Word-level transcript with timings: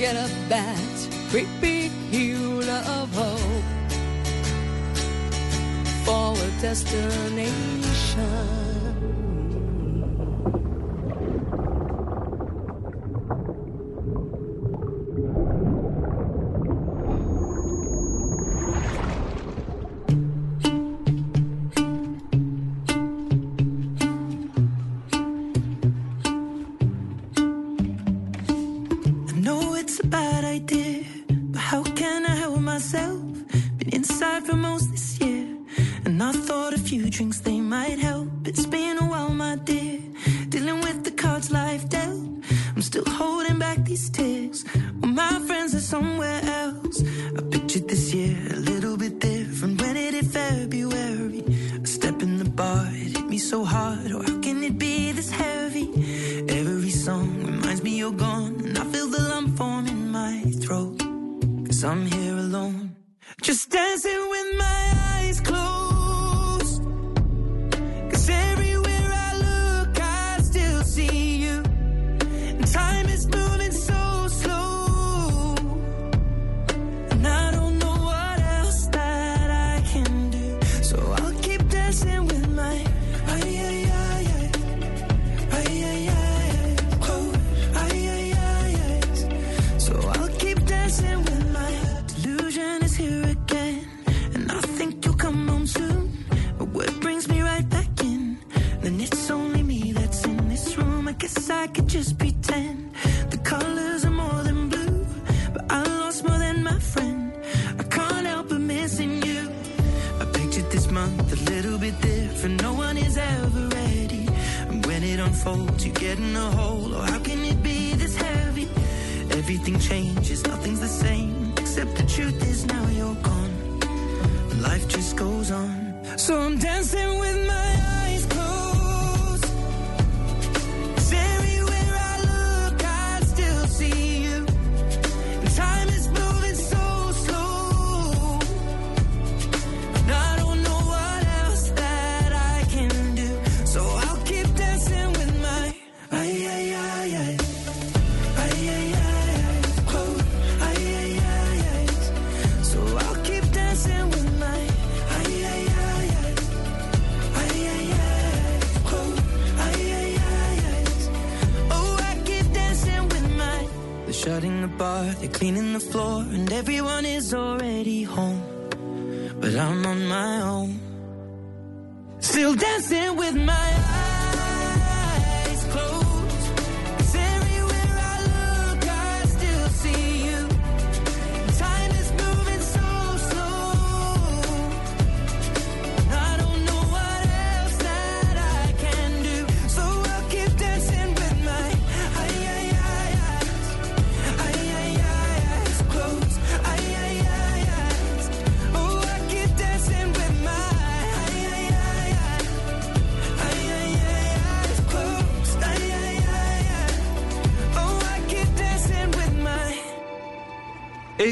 get 0.00 0.16
up 0.16 0.39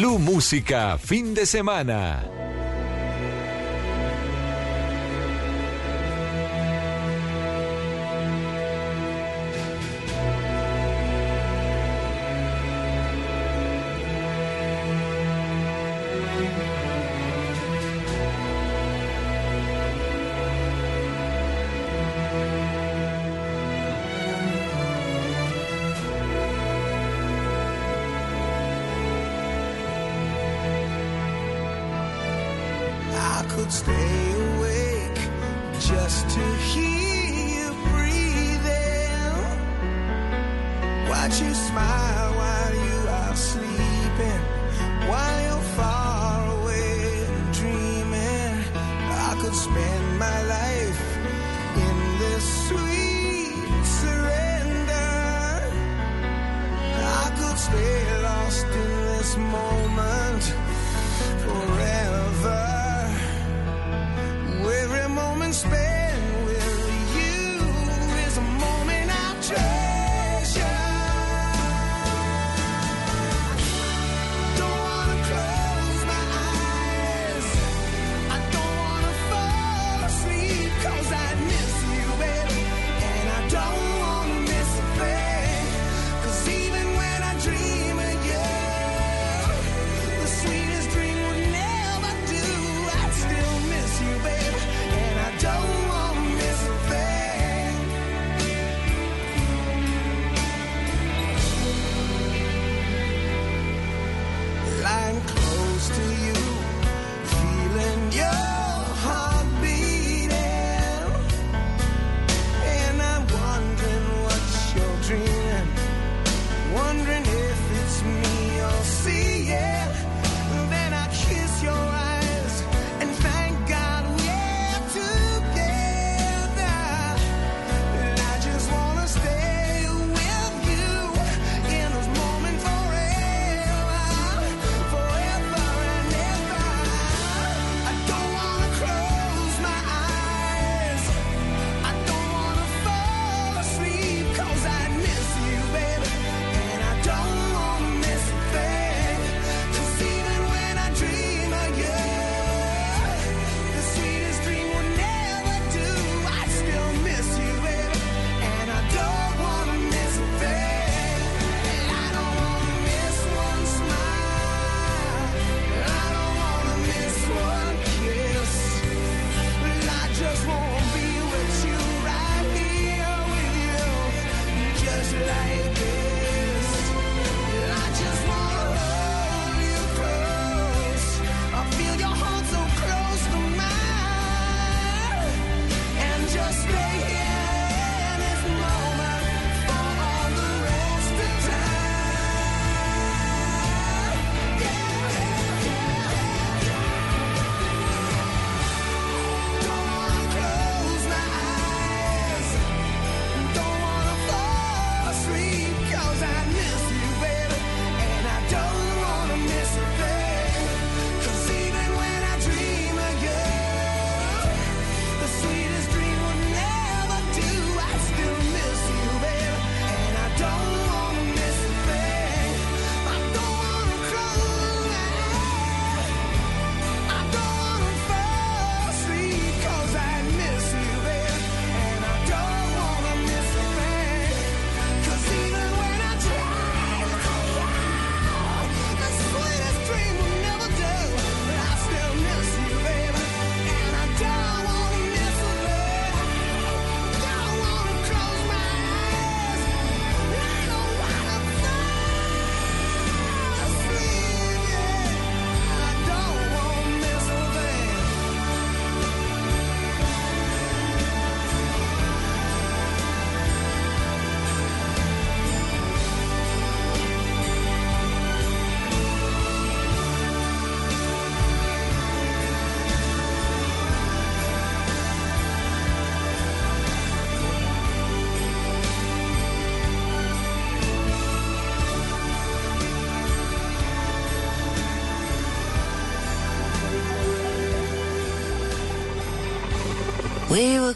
Blue 0.00 0.18
Música, 0.18 0.96
fin 0.96 1.34
de 1.34 1.44
semana. 1.44 2.39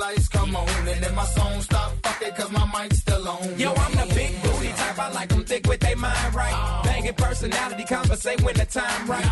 Lights 0.00 0.28
come 0.28 0.56
on. 0.56 0.88
And 0.88 1.04
if 1.04 1.14
my 1.14 1.24
song 1.24 1.60
stop, 1.60 1.92
fuck 2.02 2.36
cause 2.36 2.50
my 2.50 2.66
mic's 2.74 2.98
still 2.98 3.28
on. 3.28 3.58
Yo, 3.58 3.72
I'm 3.72 3.92
the 3.92 4.14
big 4.14 4.42
booty 4.42 4.72
type. 4.72 4.98
I 4.98 5.12
like 5.12 5.28
them 5.28 5.44
thick 5.44 5.66
with 5.68 5.80
their 5.80 5.96
mind 5.96 6.34
right. 6.34 6.82
Banging 6.84 7.14
personality, 7.14 7.84
conversate 7.84 8.40
when 8.42 8.54
the 8.54 8.64
time 8.64 9.06
right. 9.06 9.30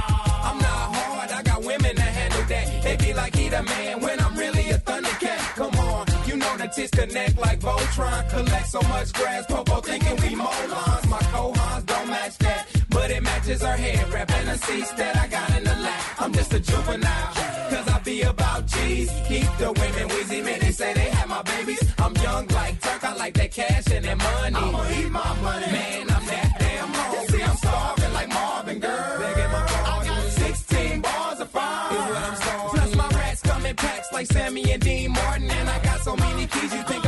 I'm 0.49 0.59
not 0.59 0.85
hard, 0.95 1.31
I 1.31 1.43
got 1.43 1.61
women 1.65 1.95
that 1.97 2.13
handle 2.21 2.45
that. 2.53 2.83
They 2.85 2.97
be 2.97 3.15
like, 3.15 3.35
he 3.35 3.49
the 3.49 3.63
man 3.63 4.01
when 4.01 4.21
I'm 4.21 4.37
really 4.37 4.71
a 4.71 4.79
thundercat. 4.79 5.41
Come 5.57 5.75
on, 5.89 6.07
you 6.27 6.37
know 6.37 6.57
the 6.57 6.69
tits 6.69 6.91
connect 6.91 7.39
like 7.39 7.61
Voltron. 7.61 8.29
Collect 8.31 8.69
so 8.69 8.81
much 8.83 9.13
grass, 9.13 9.47
Popo 9.47 9.81
thinking 9.81 10.17
we 10.23 10.37
molons. 10.37 11.09
My 11.09 11.23
co-hons 11.33 11.85
don't 11.85 12.09
match 12.09 12.39
that. 12.39 12.78
But 12.99 13.13
it 13.13 13.23
matches 13.23 13.63
her 13.63 13.77
hair 13.77 14.05
wrap 14.13 14.31
and 14.33 14.49
the 14.49 14.59
seats 14.67 14.91
that 15.01 15.17
I 15.17 15.29
got 15.29 15.57
in 15.57 15.63
the 15.63 15.77
lap. 15.87 16.03
I'm 16.19 16.33
just 16.33 16.53
a 16.53 16.59
juvenile, 16.59 17.33
cause 17.71 17.89
I 17.95 18.01
be 18.05 18.23
about 18.23 18.67
G's. 18.67 19.09
Keep 19.29 19.49
the 19.63 19.71
women 19.81 20.09
wheezy, 20.09 20.43
man, 20.43 20.59
they 20.59 20.73
say 20.73 20.93
they 20.95 21.09
have 21.17 21.29
my 21.29 21.43
babies. 21.43 21.83
I'm 21.99 22.15
young 22.17 22.49
like 22.49 22.81
Turk, 22.81 23.05
I 23.05 23.15
like 23.15 23.35
that 23.35 23.53
cash 23.53 23.87
and 23.95 24.05
that 24.05 24.19
money. 24.19 24.57
I'ma 24.57 24.83
eat 24.99 25.11
my 25.11 25.41
money. 25.47 25.71
Man, 25.77 26.11
I'm 26.11 26.27
that 26.27 26.57
damn 26.59 26.89
hungry. 26.89 27.43
I'm 27.45 27.57
starving 27.57 28.13
like 28.19 28.29
Marvin, 28.31 28.79
girl. 28.81 29.19
My 29.55 29.63
pardon. 29.85 30.31
16 30.31 31.01
bars 31.01 31.41
of 31.41 31.51
fire 31.51 31.93
is 31.93 31.99
what 31.99 32.25
I'm 32.29 32.37
starving. 32.37 32.81
Plus 32.81 32.97
my 32.97 33.09
rats 33.21 33.43
come 33.43 33.65
in 33.65 33.77
packs 33.77 34.09
like 34.13 34.27
Sammy 34.27 34.73
and 34.73 34.83
Dean 34.83 35.13
Martin. 35.13 35.49
And 35.49 35.69
I 35.71 35.79
got 35.85 36.01
so 36.01 36.17
many 36.17 36.47
keys, 36.49 36.75
you 36.75 36.83
think 36.83 37.08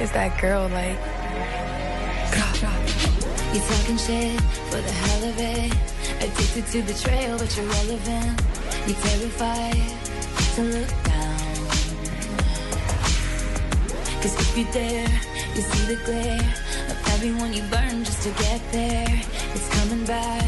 is 0.00 0.10
that 0.12 0.40
girl, 0.40 0.68
like. 0.68 0.98
You 3.52 3.58
talking 3.58 3.96
shit 3.98 4.40
for 4.70 4.80
the 4.80 4.92
hell 4.92 5.24
of 5.28 5.36
it. 5.38 5.74
Addicted 6.22 6.66
to 6.66 6.82
betrayal, 6.82 7.36
but 7.36 7.56
you're 7.56 7.66
relevant. 7.66 8.40
You 8.86 8.94
terrified 8.94 9.74
to 10.54 10.62
look 10.62 10.88
down. 11.02 11.40
Cause 14.22 14.34
if 14.38 14.56
you 14.56 14.66
dare, 14.72 15.08
you 15.56 15.62
see 15.62 15.94
the 15.94 16.00
glare 16.04 16.54
of 16.90 17.08
everyone 17.14 17.52
you 17.52 17.62
burn 17.62 18.04
just 18.04 18.22
to 18.22 18.30
get 18.40 18.60
there. 18.70 19.22
It's 19.52 19.68
coming 19.80 20.04
back 20.04 20.46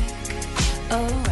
around. 0.93 1.32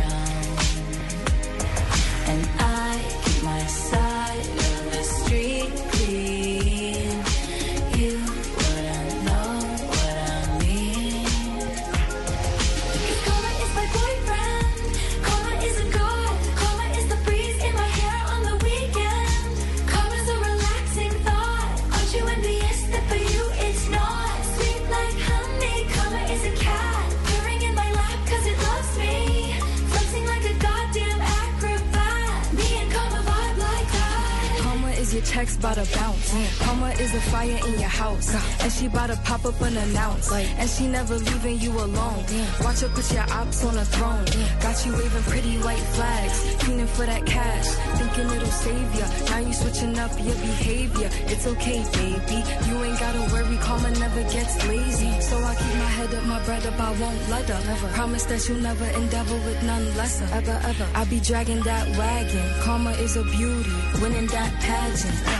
Bout 35.57 35.75
to 35.75 35.87
bounce. 35.97 36.35
Karma 36.59 36.91
is 37.01 37.15
a 37.15 37.21
fire 37.21 37.59
in 37.67 37.79
your 37.79 37.89
house. 37.89 38.35
And 38.63 38.73
she 38.73 38.89
bout 38.89 39.09
to 39.09 39.17
pop 39.25 39.45
up 39.45 39.61
unannounced. 39.61 40.33
And 40.33 40.69
she 40.69 40.87
never 40.87 41.17
leaving 41.17 41.59
you 41.61 41.73
alone. 41.73 42.25
Watch 42.61 42.81
her 42.81 42.89
put 42.89 43.13
your 43.13 43.27
ops 43.31 43.65
on 43.65 43.77
a 43.77 43.85
throne. 43.85 44.25
Got 44.61 44.85
you 44.85 44.93
waving 44.93 45.23
pretty 45.25 45.59
white 45.59 45.87
flags. 45.97 46.39
Fiending 46.63 46.89
for 46.89 47.07
that 47.07 47.25
cash. 47.27 47.67
Thinking 47.99 48.29
it'll 48.37 48.47
save 48.65 48.95
ya. 48.95 49.07
Now 49.31 49.39
you 49.39 49.53
switching 49.53 49.99
up 49.99 50.13
your 50.19 50.35
behavior. 50.35 51.11
It's 51.33 51.47
okay, 51.47 51.81
baby. 51.93 52.39
You 52.69 52.75
ain't 52.85 52.99
gotta 52.99 53.21
worry. 53.33 53.57
Karma 53.59 53.91
never 53.93 54.23
gets 54.31 54.55
lazy. 54.69 55.21
So 55.21 55.37
I 55.39 55.55
keep 55.55 55.75
my 55.85 55.91
head 55.99 56.15
up, 56.15 56.25
my 56.25 56.45
bread 56.45 56.67
up. 56.67 56.81
I 56.81 56.91
won't 57.01 57.29
let 57.29 57.49
her. 57.49 57.89
Promise 57.95 58.25
that 58.25 58.49
you'll 58.49 58.61
never 58.61 58.85
endeavor 58.85 59.37
with 59.47 59.63
none 59.63 59.97
lesser. 59.97 60.29
Ever, 60.35 60.61
ever. 60.65 60.87
I 60.95 61.05
be 61.05 61.21
dragging 61.21 61.61
that 61.63 61.89
wagon. 61.97 62.63
Karma 62.63 62.91
is 62.93 63.17
a 63.17 63.23
beauty. 63.25 63.71
Winning 64.01 64.27
that 64.29 64.53
pageant. 64.61 65.40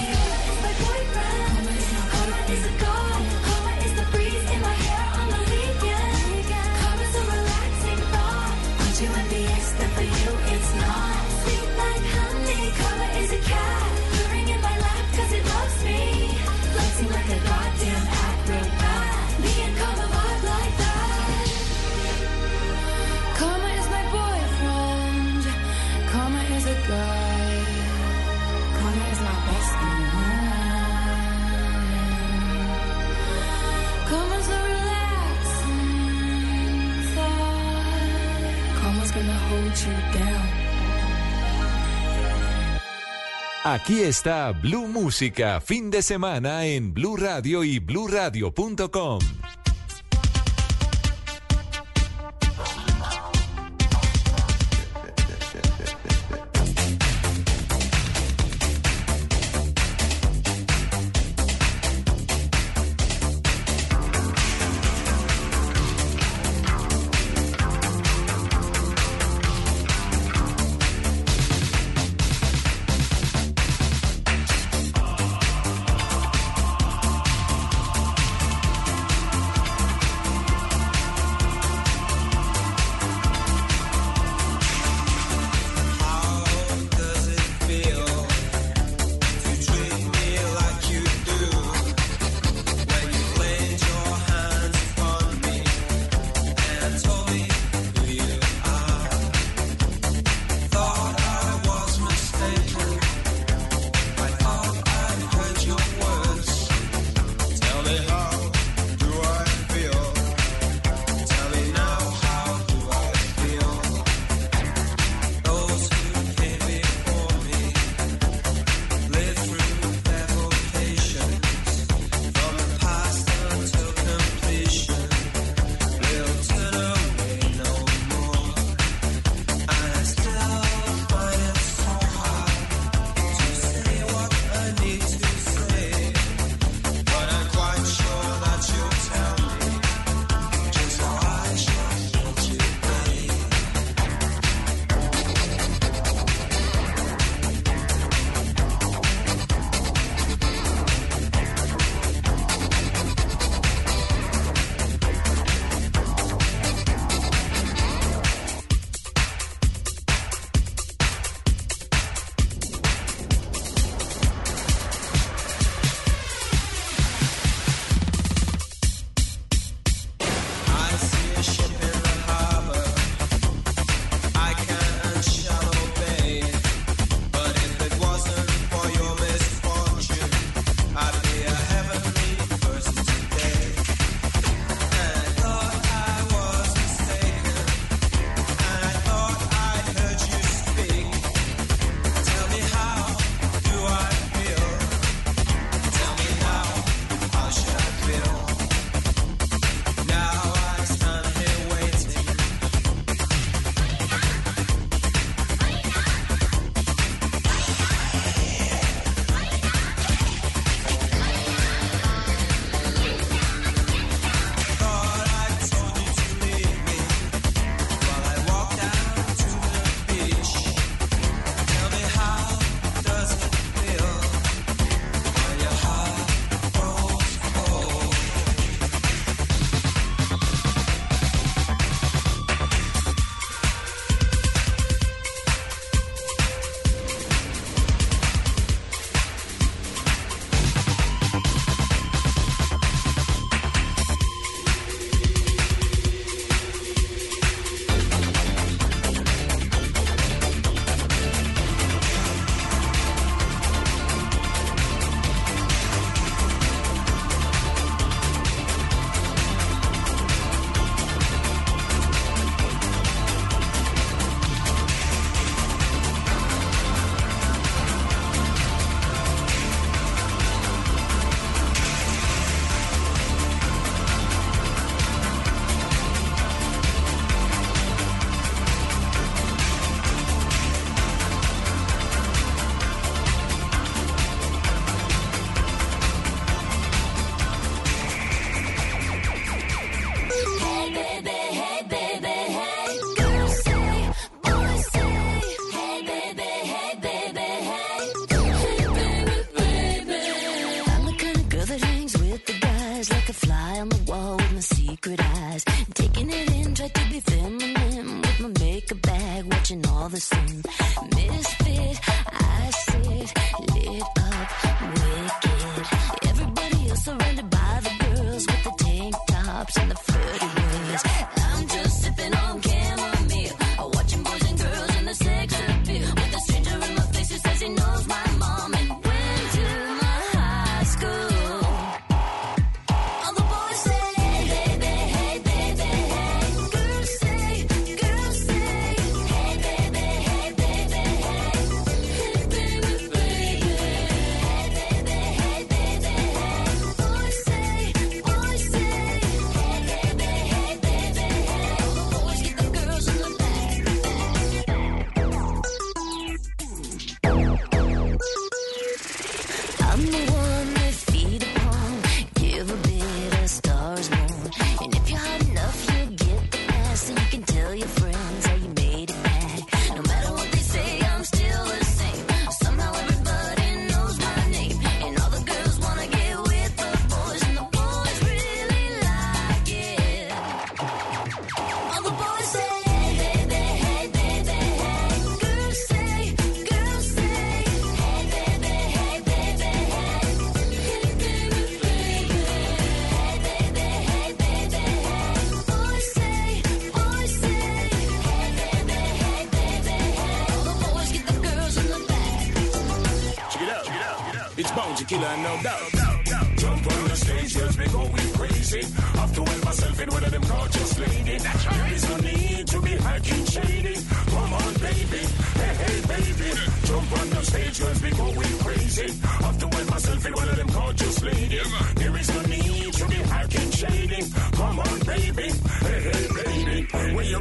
Aquí 43.63 44.01
está 44.01 44.51
Blue 44.51 44.87
Música, 44.87 45.61
fin 45.61 45.91
de 45.91 46.01
semana 46.01 46.65
en 46.65 46.93
Blue 46.93 47.15
Radio 47.15 47.63
y 47.63 47.77
bluradio.com. 47.77 49.40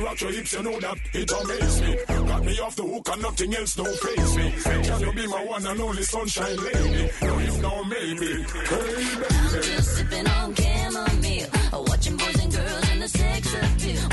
rock 0.01 0.21
your 0.21 0.33
hips, 0.33 0.53
you 0.53 0.63
know 0.63 0.81
that 0.81 0.99
it 1.13 1.31
amazes 1.31 1.83
me. 1.83 1.97
Got 2.07 2.45
me 2.45 2.61
off 2.61 2.77
the 2.77 2.83
hook 2.83 3.09
and 3.13 3.23
nothing 3.23 3.55
else 3.55 3.75
don't 3.75 3.99
face 3.99 4.37
me. 4.37 4.53
Can 4.63 5.01
you 5.01 5.13
be 5.13 5.27
my 5.27 5.45
one 5.45 5.67
and 5.67 5.81
only 5.81 6.03
sunshine 6.03 6.57
lady? 6.57 7.11
No, 7.23 7.39
if 7.39 7.63
no, 7.63 7.85
maybe. 7.85 8.27
Hey, 8.27 8.79
baby. 8.81 9.27
I'm 9.31 9.63
just 9.63 9.97
sipping 9.97 10.27
on 10.27 10.55
chamomile, 10.55 11.49
watching 11.73 12.17
boys 12.17 12.43
and 12.43 12.53
girls 12.53 12.91
in 12.93 13.01
the 13.01 13.09
sex 13.09 13.55
appeal. 13.55 14.10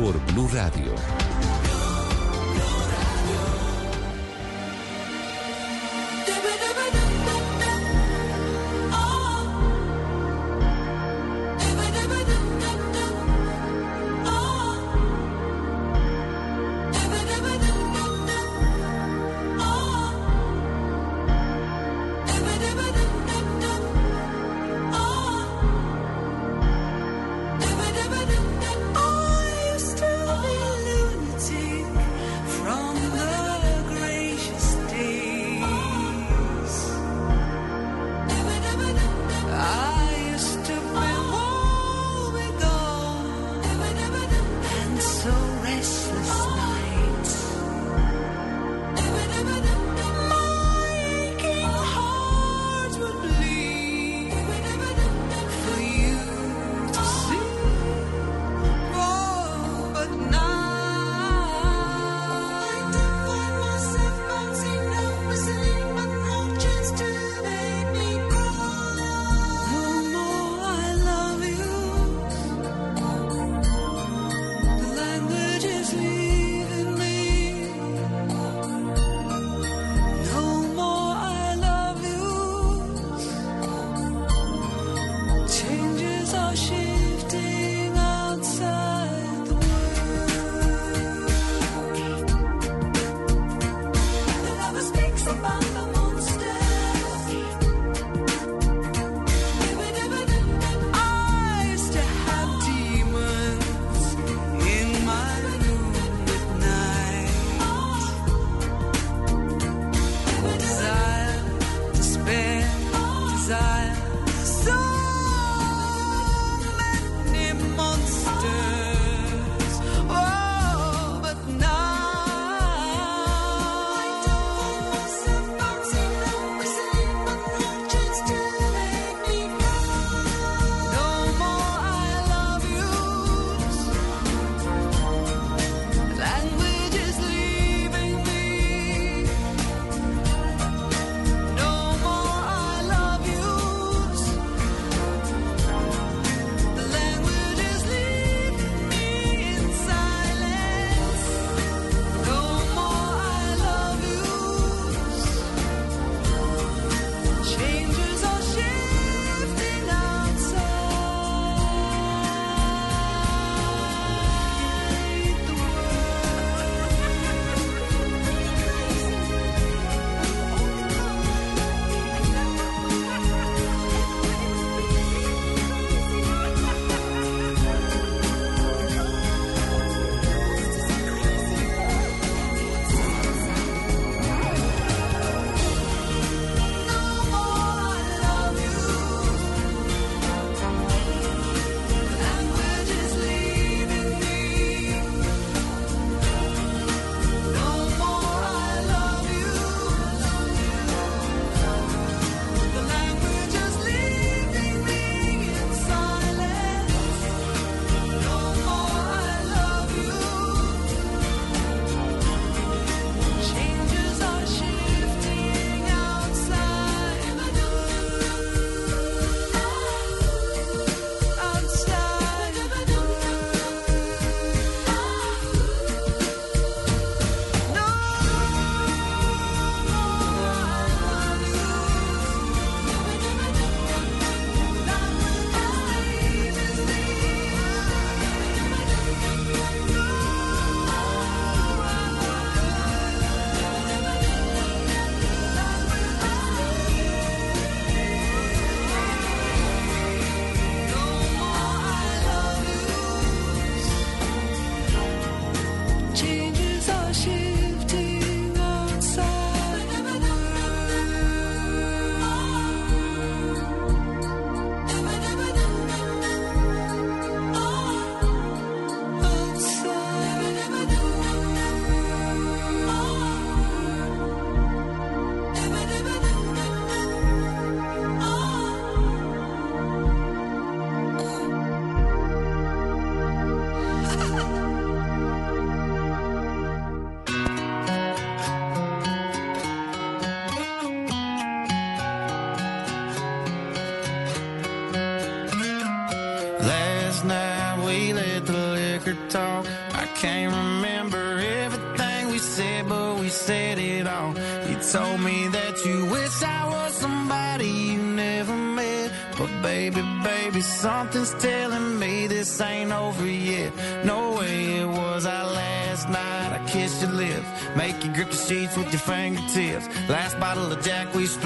por 0.00 0.18
Blue 0.32 0.48
Radio. 0.48 1.09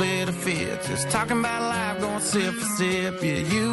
clear 0.04 0.26
the 0.26 0.32
fifth. 0.32 0.88
Just 0.88 1.10
talking 1.10 1.38
about 1.38 1.62
life, 1.62 2.00
going 2.00 2.20
sip 2.20 2.54
for 2.54 2.68
sip. 2.76 3.14
Yeah, 3.22 3.42
you, 3.54 3.66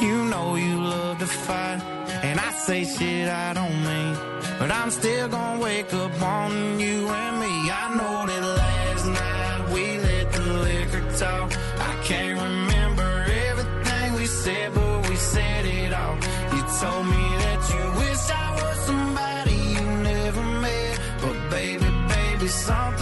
you 0.00 0.14
know 0.30 0.56
you 0.56 0.74
love 0.94 1.18
to 1.18 1.26
fight. 1.26 1.80
And 2.26 2.36
I 2.40 2.50
say 2.66 2.84
shit 2.84 3.28
I 3.28 3.52
don't 3.58 3.78
mean. 3.88 4.14
But 4.58 4.70
I'm 4.70 4.90
still 4.90 5.28
gonna 5.28 5.60
wake 5.68 5.92
up 6.02 6.14
on 6.22 6.80
you 6.80 6.98
and 7.22 7.34
me. 7.44 7.54
I 7.82 7.84
know 7.98 8.16
that 8.30 8.44
last 8.62 9.06
night 9.20 9.60
we 9.74 9.84
let 10.08 10.26
the 10.36 10.44
liquor 10.66 11.04
talk. 11.22 11.48
I 11.90 11.92
can't 12.08 12.36
remember 12.46 13.10
everything 13.48 14.08
we 14.20 14.26
said, 14.26 14.68
but 14.74 15.08
we 15.08 15.16
said 15.16 15.64
it 15.66 15.92
all. 16.00 16.16
You 16.54 16.62
told 16.80 17.04
me 17.14 17.24
that 17.44 17.60
you 17.72 17.84
wish 18.02 18.22
I 18.44 18.46
was 18.58 18.76
somebody 18.88 19.56
you 19.76 19.84
never 20.10 20.44
met. 20.64 20.94
But 21.22 21.36
baby, 21.50 21.88
baby, 22.14 22.48
something. 22.48 22.97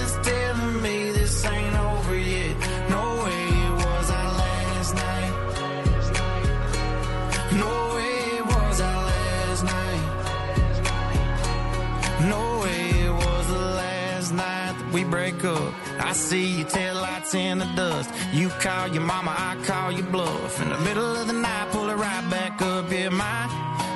up. 15.47 15.72
I 16.01 16.12
see 16.12 16.59
your 16.59 16.68
taillights 16.68 17.34
in 17.34 17.59
the 17.59 17.68
dust. 17.76 18.11
You 18.32 18.49
call 18.49 18.88
your 18.88 19.03
mama, 19.03 19.34
I 19.36 19.57
call 19.64 19.92
your 19.92 20.07
bluff. 20.07 20.61
In 20.62 20.68
the 20.68 20.78
middle 20.78 21.16
of 21.16 21.26
the 21.26 21.32
night, 21.32 21.68
pull 21.70 21.88
it 21.88 21.97
right 21.97 22.26
back 22.30 22.61
up. 22.62 22.90
Yeah, 22.90 23.09
my, 23.09 23.38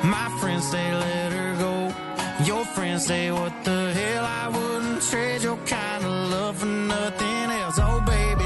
my 0.05 0.29
friends 0.41 0.65
say 0.71 0.95
let 0.95 1.33
her 1.33 1.57
go. 1.59 1.75
Your 2.45 2.65
friends 2.65 3.07
say 3.07 3.31
what 3.31 3.53
the 3.65 3.93
hell, 3.93 4.25
I 4.25 4.49
wouldn't 4.49 5.03
trade 5.03 5.43
your 5.43 5.59
kind 5.67 6.05
of 6.05 6.31
love 6.31 6.57
for 6.59 6.67
nothing 6.67 7.51
else. 7.61 7.79
Oh, 7.79 8.01
baby. 8.07 8.40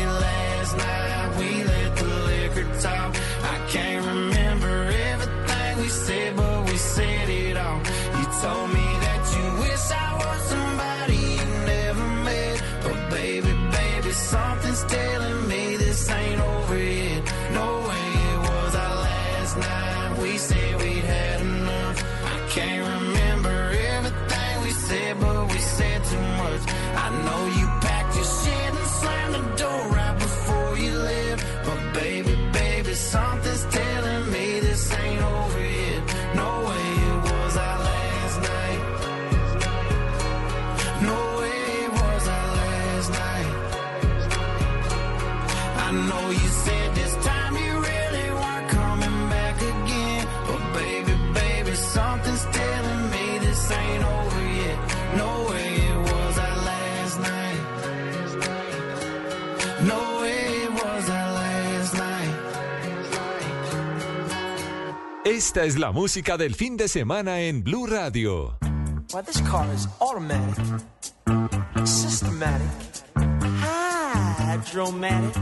Esta 65.54 65.66
es 65.66 65.78
la 65.78 65.92
música 65.92 66.36
del 66.36 66.56
fin 66.56 66.76
de 66.76 66.88
semana 66.88 67.42
en 67.42 67.62
Blue 67.62 67.86
Radio. 67.86 68.58
Well, 69.12 69.22
this 69.22 69.40
car 69.42 69.72
is 69.72 69.86
automatic, 70.00 70.56
systematic, 71.84 72.66
hydromatic. 74.34 75.32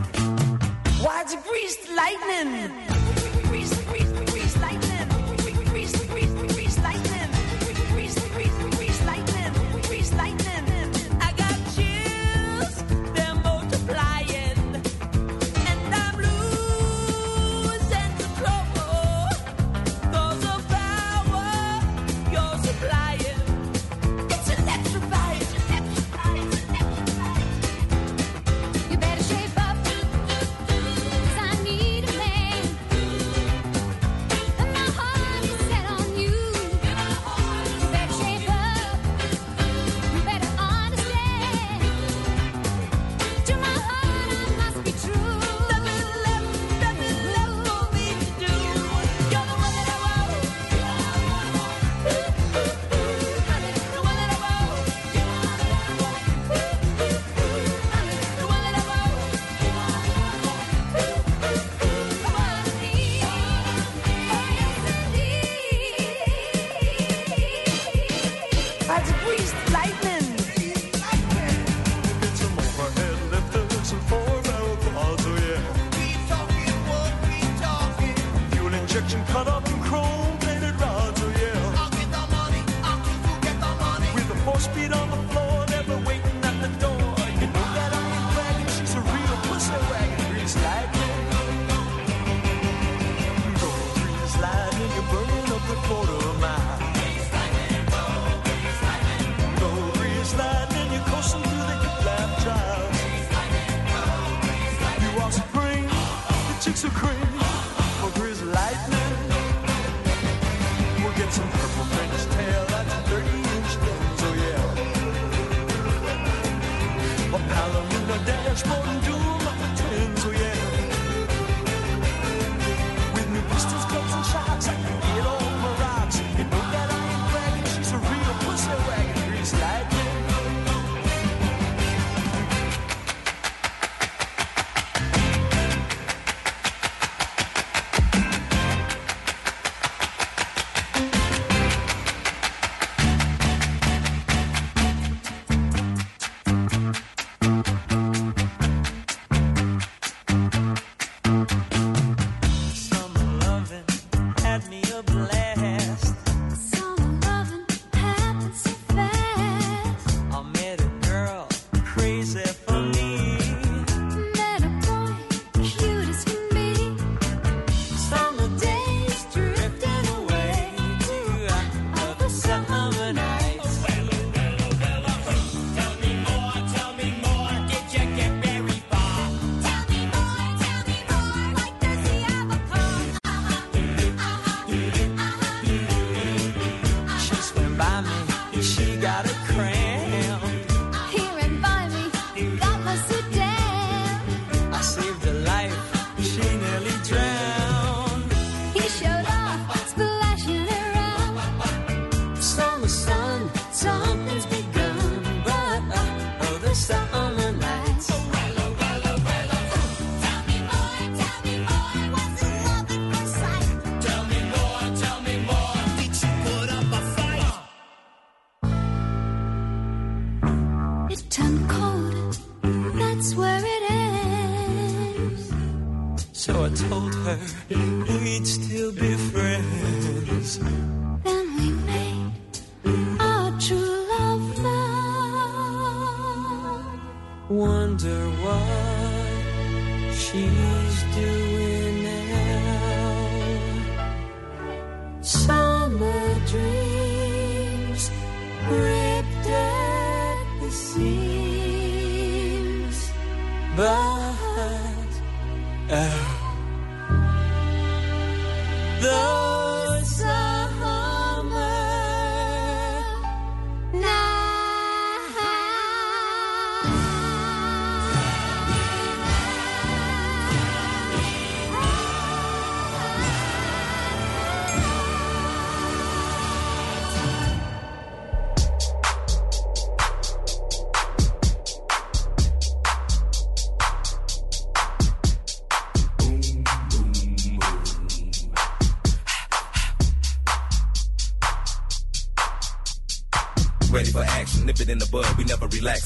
Why 1.01 1.23
it's 1.23 1.35
greased 1.49 1.89
lightning? 1.97 2.71
Grease, 3.49 3.73
grease, 3.87 4.13
grease. 4.13 4.32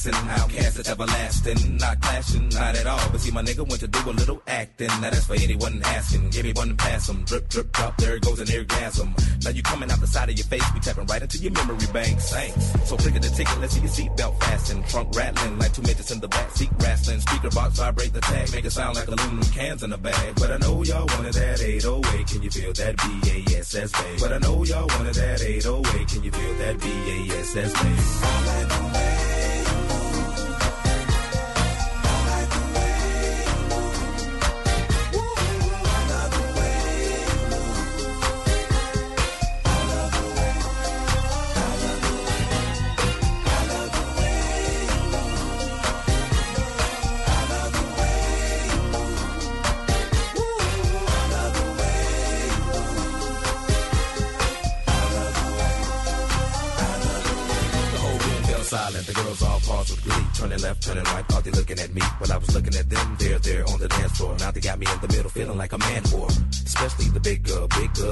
Relaxing. 0.07 0.29
OutKast 0.37 0.79
is 0.79 0.89
everlasting, 0.89 1.77
not 1.79 2.01
clashing, 2.01 2.49
not 2.51 2.77
at 2.77 2.87
all. 2.87 3.11
But 3.11 3.21
see, 3.21 3.31
my 3.31 3.43
nigga 3.43 3.69
went 3.69 3.81
to 3.81 3.89
do 3.89 3.99
a 4.07 4.13
little 4.13 4.43
acting. 4.47 4.89
Now 4.89 5.11
that's 5.11 5.27
for 5.27 5.35
anyone 5.35 5.81
asking. 5.85 6.31
Give 6.31 6.45
me 6.45 6.53
one 6.53 6.71
and 6.71 6.79
pass 6.79 7.09
'em. 7.09 7.25
Drip, 7.25 7.49
drip, 7.49 7.73
drop, 7.73 7.97
there 7.99 8.19
goes 8.19 8.41
an 8.41 8.49
orgasm. 8.57 9.15
Now 9.43 9.51
you 9.51 9.63
coming 9.63 9.91
out 9.91 10.01
the 10.01 10.07
side 10.07 10.29
of 10.29 10.37
your 10.37 10.47
face, 10.47 10.65
we 10.75 10.81
tapping 10.81 11.07
right 11.07 11.23
into 11.23 11.39
your 11.39 11.53
memory 11.53 11.87
bank. 11.93 12.21
Thanks. 12.21 12.89
So 12.89 12.97
click 12.97 13.15
the 13.15 13.29
ticket, 13.29 13.61
let's 13.61 13.75
see 13.75 13.81
your 13.81 13.91
seatbelt 13.91 14.39
fasten. 14.41 14.83
Trunk 14.85 15.15
rattling 15.17 15.59
like 15.59 15.73
two 15.73 15.83
midgets 15.83 16.11
in 16.11 16.21
the 16.21 16.29
back 16.29 16.51
seat 16.53 16.71
wrestling. 16.79 17.21
Speaker 17.21 17.51
box 17.51 17.79
vibrate 17.79 18.13
the 18.13 18.21
tag, 18.21 18.53
make 18.53 18.65
it 18.65 18.71
sound 18.71 18.97
like 18.97 19.09
aluminum 19.09 19.51
cans 19.51 19.83
in 19.83 19.93
a 19.93 19.99
bag. 19.99 20.35
But 20.37 20.53
I 20.53 20.59
know 20.59 20.85
y'all 20.85 21.07
wanted 21.07 21.35
that 21.35 21.61
808. 21.61 22.27
Can 22.27 22.43
you 22.43 22.51
feel 22.51 22.73
that 22.73 22.97
BASS 22.97 23.93
bass? 23.93 24.21
But 24.21 24.33
I 24.33 24.39
know 24.39 24.65
y'all 24.65 24.87
wanted 24.87 25.15
that 25.15 25.43
808. 25.43 26.09
Can 26.09 26.23
you 26.23 26.31
feel 26.31 26.55
that 26.55 26.79
BASS 26.79 27.73
bass? 27.73 28.96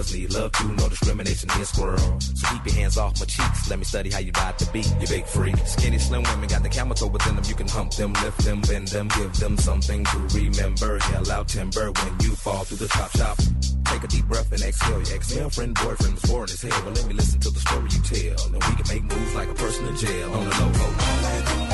Girls 0.05 0.15
need 0.15 0.35
love 0.35 0.53
too, 0.53 0.73
no 0.75 0.89
discrimination 0.89 1.49
here, 1.51 1.65
squirrel. 1.65 2.21
So 2.21 2.49
keep 2.49 2.67
your 2.67 2.75
hands 2.75 2.99
off 2.99 3.19
my 3.21 3.27
cheeks. 3.27 3.71
Let 3.71 3.79
me 3.79 3.85
study 3.85 4.11
how 4.11 4.19
you 4.21 4.33
ride 4.37 4.59
the 4.59 4.69
beat, 4.73 4.93
you 5.01 5.07
big 5.07 5.27
freak. 5.27 5.57
Skinny, 5.67 5.99
slim 5.99 6.23
women 6.23 6.49
got 6.49 6.63
the 6.63 6.69
camel 6.69 6.95
within 7.11 7.37
them. 7.37 7.45
You 7.47 7.55
can 7.55 7.69
hump 7.69 7.93
them, 7.93 8.13
lift 8.15 8.45
them, 8.45 8.61
bend 8.63 8.89
them, 8.89 9.09
give 9.09 9.33
them 9.39 9.57
something 9.57 10.05
to 10.05 10.19
remember. 10.35 10.99
Hell 10.99 11.31
out 11.31 11.49
timber 11.49 11.93
when 11.93 12.21
you 12.21 12.35
fall 12.35 12.65
through 12.65 12.79
the 12.79 12.89
chop 12.89 13.11
shop. 13.17 13.39
Take 13.87 14.05
a 14.05 14.09
deep 14.09 14.27
breath 14.27 14.53
and 14.53 14.63
exhale. 14.63 15.03
Your 15.03 15.15
ex-girlfriend, 15.15 15.75
boyfriend 15.75 16.15
was 16.15 16.23
foreign 16.25 16.51
as 16.51 16.63
hell. 16.63 16.83
Well, 16.85 16.95
let 16.95 17.07
me 17.07 17.15
listen 17.15 17.41
to 17.41 17.51
the 17.51 17.61
story 17.61 17.89
you 17.91 18.03
tell. 18.03 18.47
And 18.47 18.55
we 18.55 18.83
can 18.83 18.89
make 18.89 19.05
moves 19.05 19.35
like 19.35 19.49
a 19.49 19.55
person 19.55 19.87
in 19.87 19.97
jail 19.97 20.33
on 20.33 20.45
the 20.45 20.61
low. 20.61 21.74